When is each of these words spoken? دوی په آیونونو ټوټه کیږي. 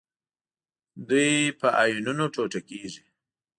دوی 1.09 1.31
په 1.59 1.67
آیونونو 1.83 2.25
ټوټه 2.33 2.59
کیږي. 2.69 3.03